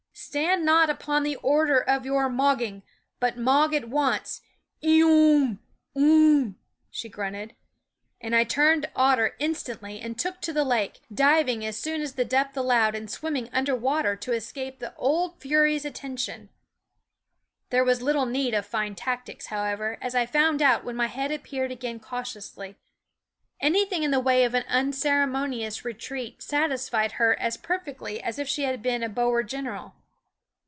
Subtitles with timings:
[0.31, 2.83] "Stand not upon the order of your mogging,
[3.19, 4.41] but mog at once
[4.83, 5.57] eeeunh!
[5.95, 6.53] unh!"
[6.91, 7.55] she grunted;
[8.19, 12.23] and I turned otter instantly and took to the lake, diving as soon as the
[12.25, 16.49] depth allowed and swimming under water to escape the old fury's atten tion.
[17.71, 21.31] There was little need of fine tactics, however, as I found out when my head
[21.31, 22.75] appeared again cautiously.
[23.59, 28.63] Anything in the way of an unceremonious retreat satisfied her as perfectly as if she
[28.63, 29.95] had been a Boer general.